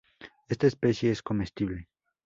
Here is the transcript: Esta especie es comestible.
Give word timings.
Esta 0.47 0.65
especie 0.65 1.11
es 1.11 1.21
comestible. 1.21 1.87